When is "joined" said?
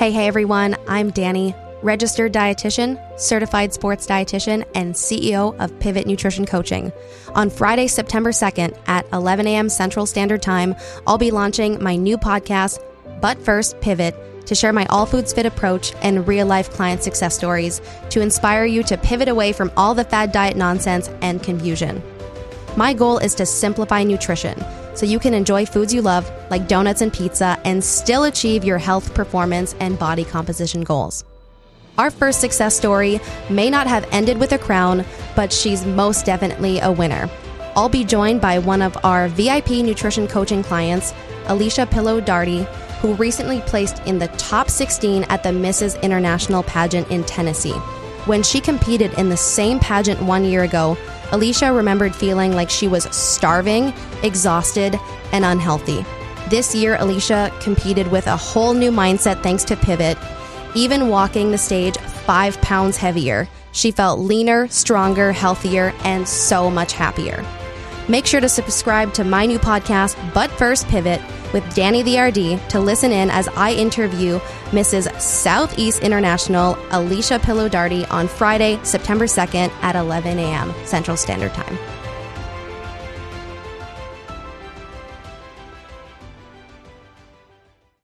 38.04-38.40